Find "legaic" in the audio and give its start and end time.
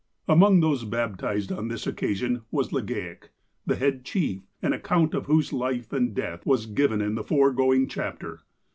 2.71-3.29